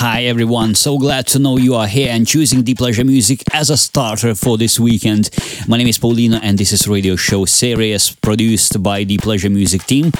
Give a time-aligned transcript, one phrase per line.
[0.00, 3.68] Hi everyone, so glad to know you are here and choosing Deep Pleasure Music as
[3.68, 5.28] a starter for this weekend.
[5.66, 9.82] My name is Paulina and this is radio show series produced by Deep Pleasure Music
[9.82, 10.12] team.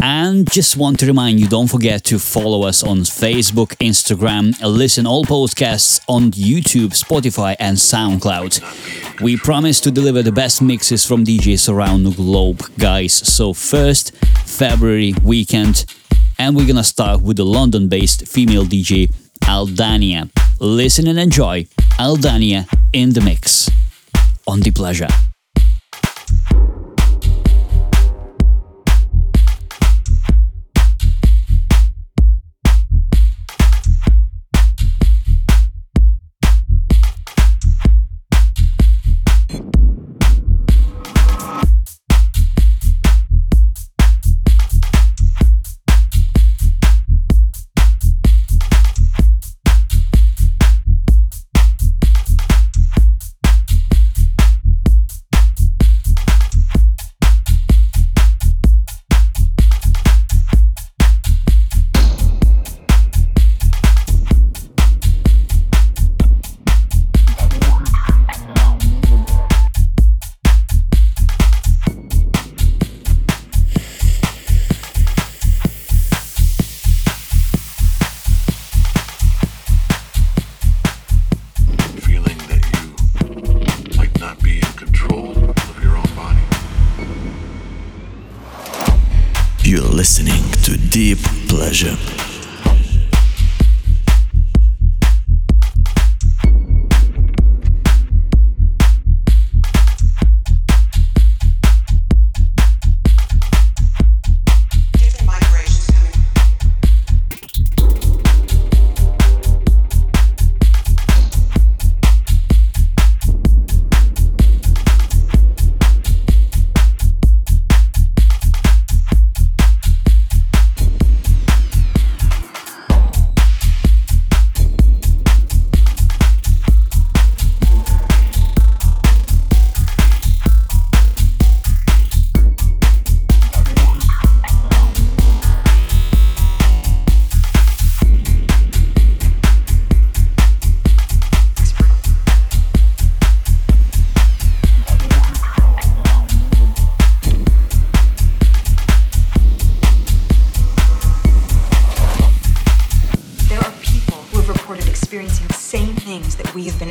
[0.00, 5.06] And just want to remind you, don't forget to follow us on Facebook, Instagram, listen
[5.06, 9.20] all podcasts on YouTube, Spotify, and SoundCloud.
[9.20, 13.12] We promise to deliver the best mixes from DJs around the globe, guys.
[13.12, 15.84] So first, February weekend,
[16.38, 19.12] and we're gonna start with the London-based female DJ
[19.46, 20.30] Aldanya.
[20.60, 21.66] Listen and enjoy
[21.98, 23.70] Aldanya in the mix
[24.46, 25.25] on the pleasure.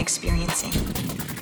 [0.05, 1.34] experiencing.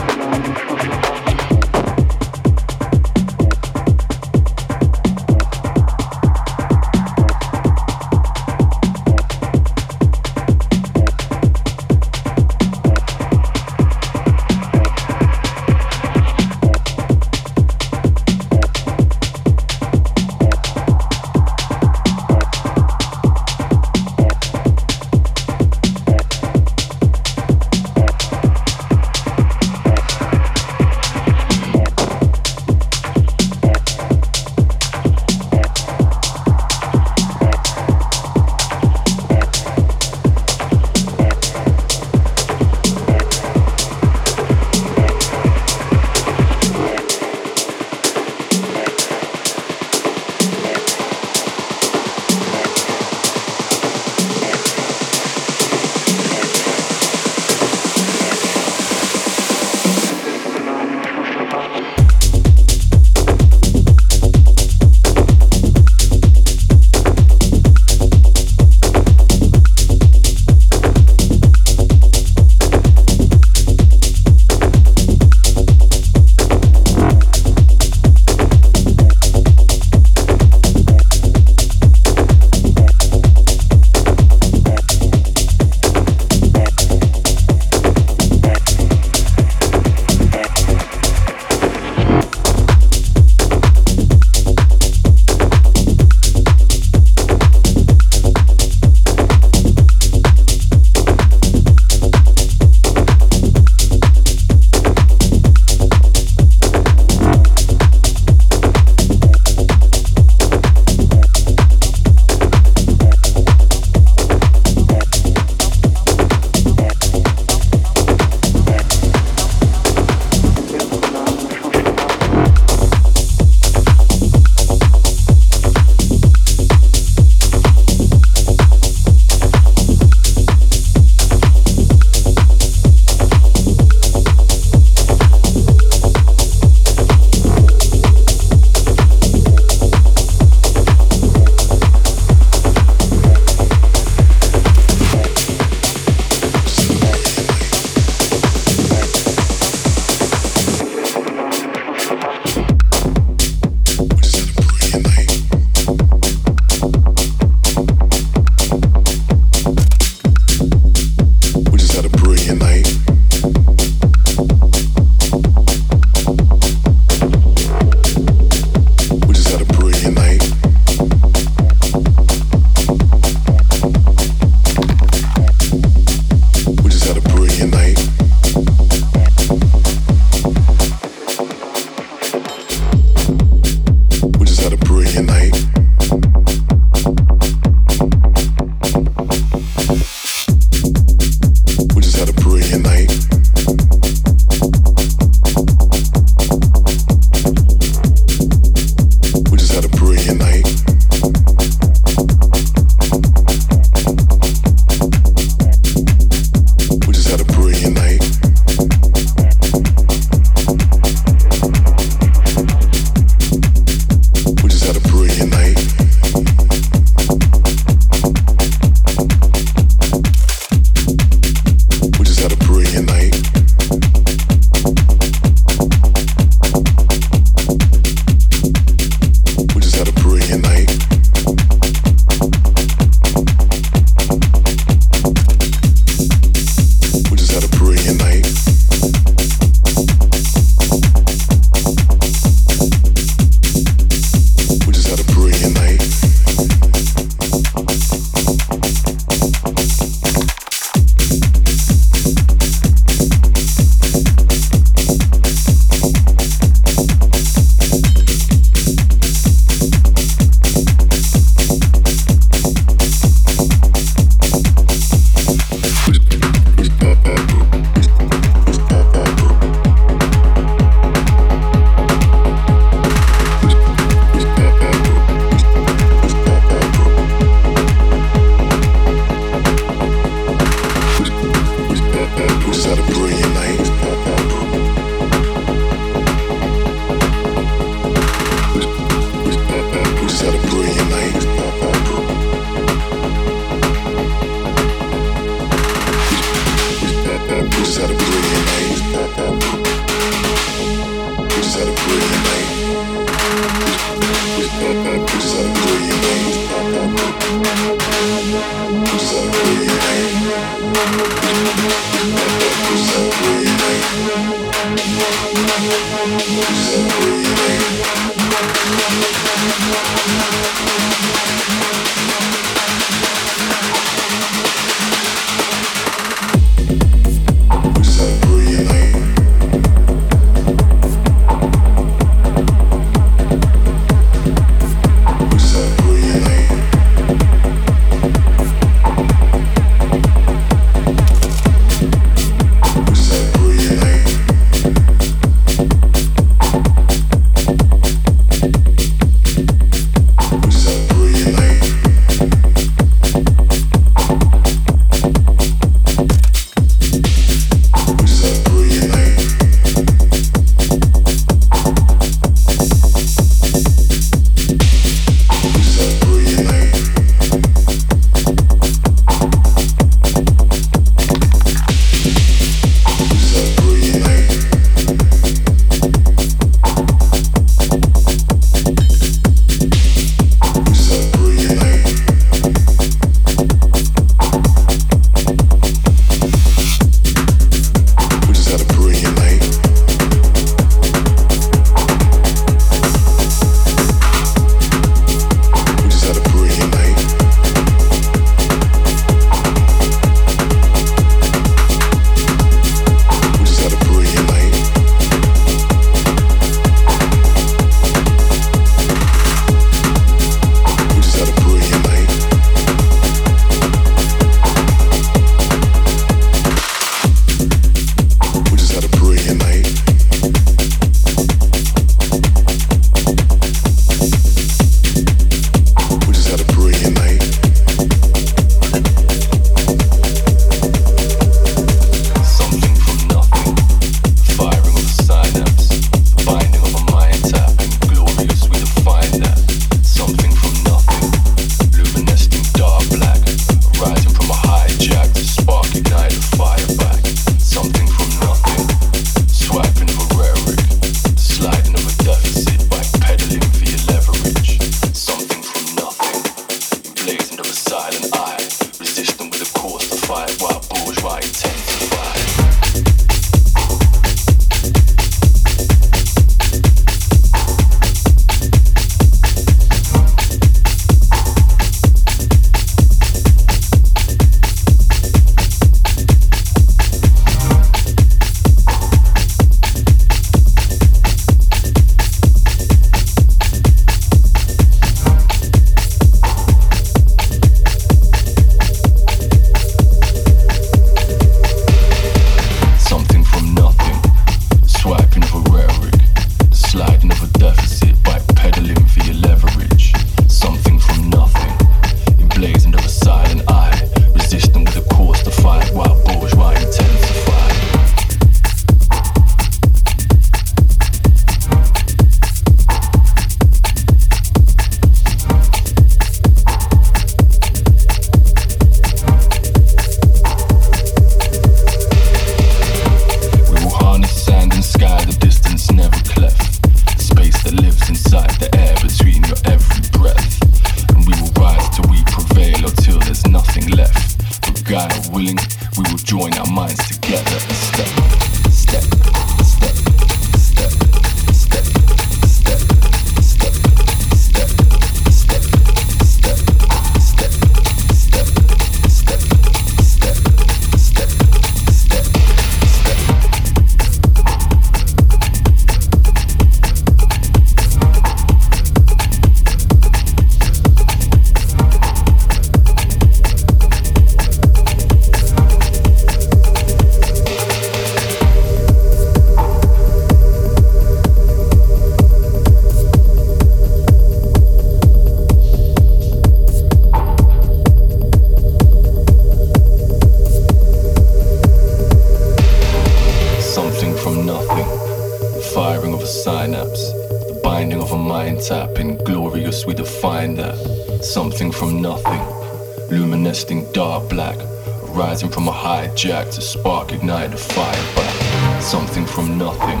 [596.54, 598.82] Jack to spark, ignite a fire back.
[598.82, 600.00] Something from nothing,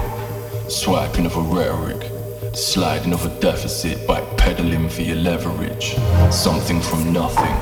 [0.68, 2.10] swiping of a rhetoric,
[2.54, 5.96] sliding of a deficit by pedaling for your leverage.
[6.30, 7.56] Something from nothing,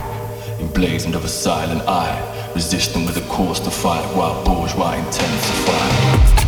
[0.60, 6.41] emblazoned of a silent eye, resisting with a course to fight while bourgeois intensify.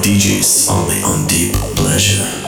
[0.00, 2.43] DJs only on Deep Pleasure.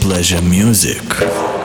[0.00, 1.57] Pleasure music.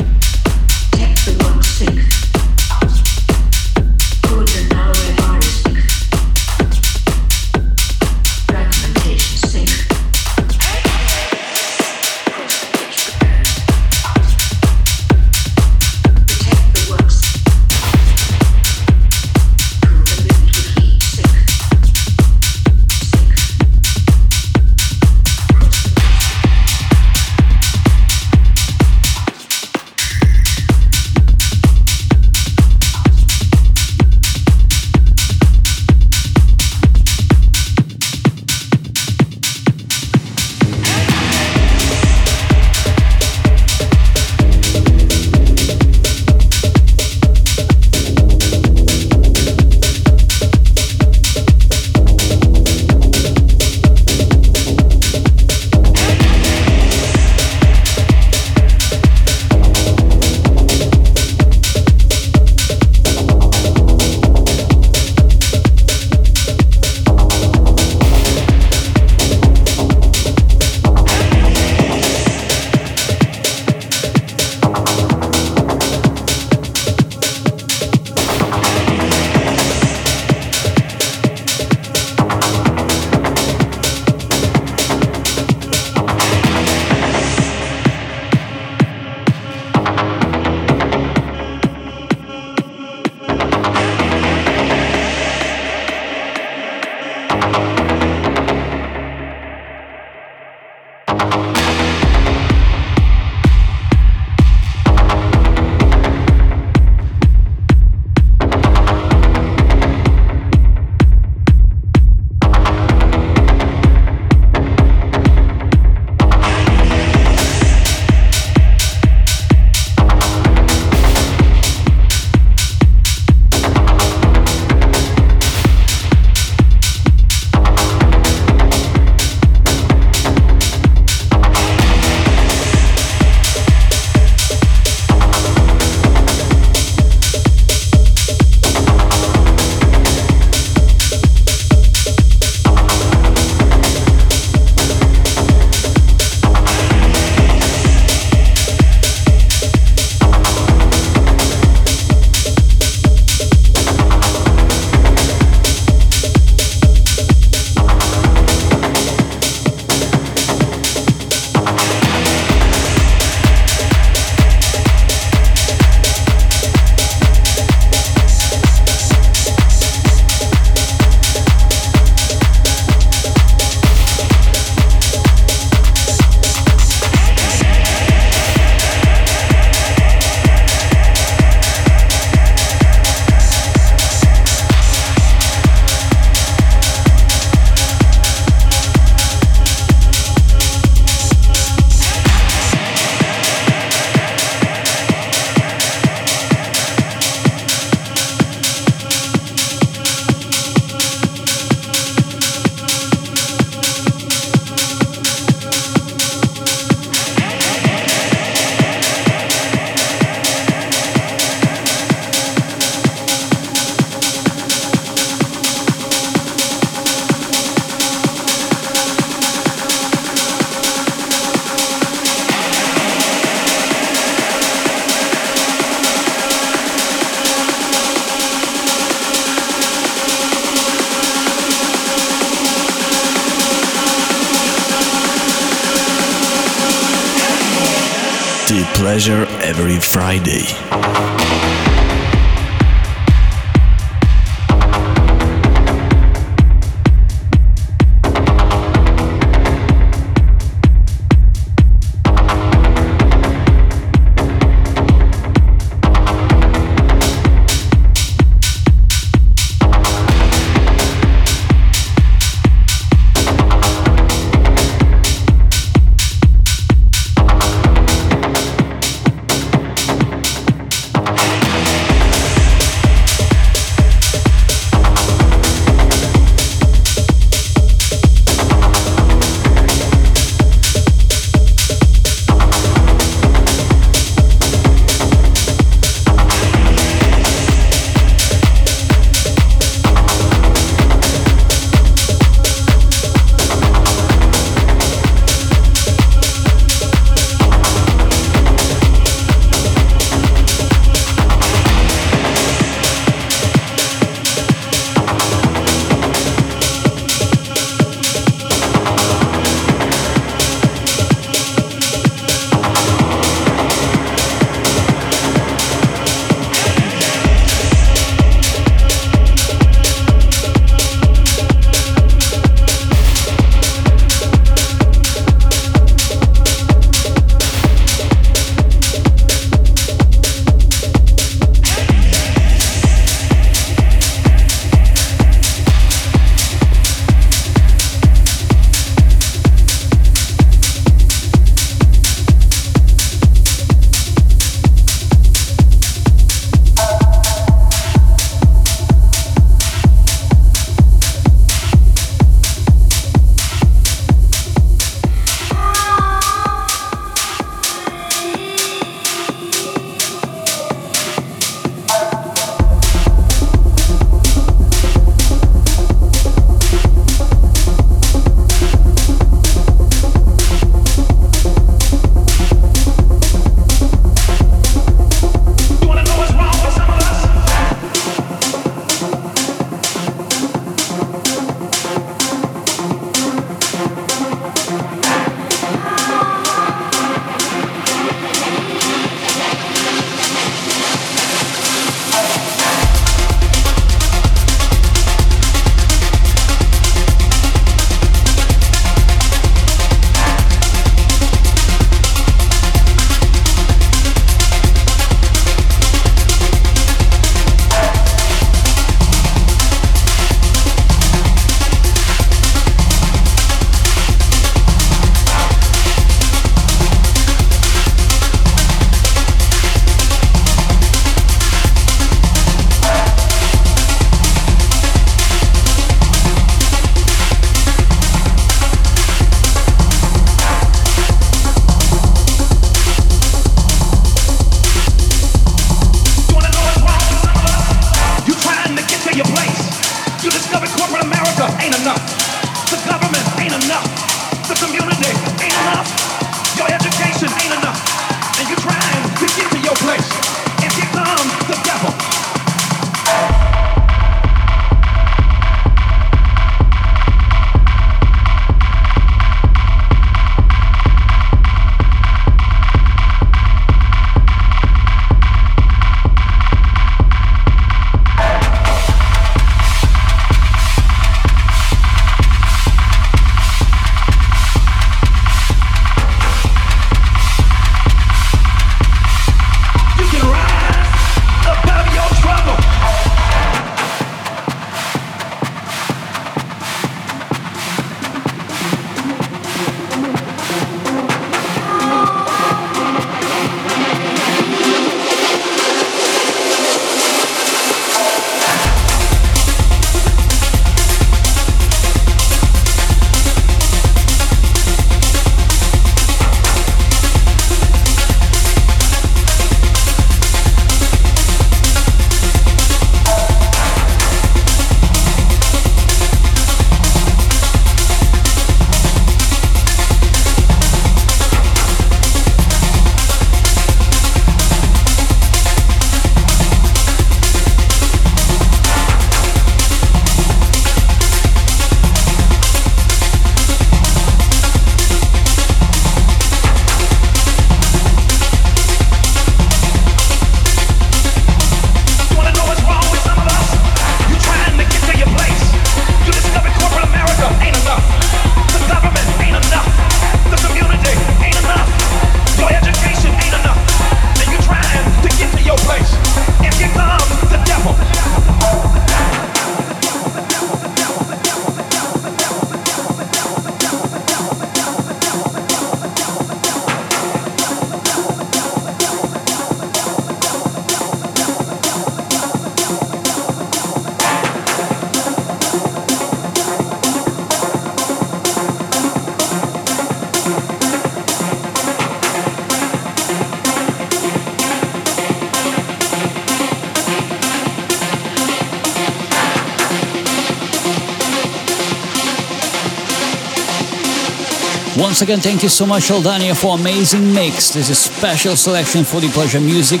[594.98, 597.70] Once again, thank you so much, Aldanya, for amazing mix.
[597.70, 600.00] This is special selection for the Pleasure Music.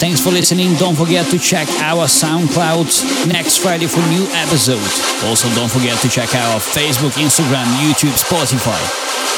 [0.00, 0.74] Thanks for listening.
[0.76, 4.80] Don't forget to check our SoundCloud next Friday for new episode.
[5.28, 9.37] Also, don't forget to check our Facebook, Instagram, YouTube, Spotify.